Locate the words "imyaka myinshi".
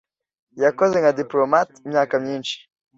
1.85-2.55